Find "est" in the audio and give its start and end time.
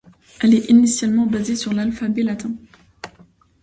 0.55-0.67